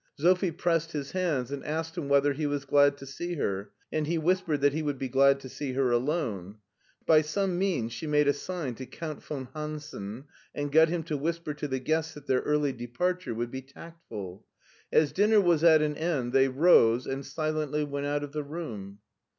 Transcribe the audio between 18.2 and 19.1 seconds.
of the room.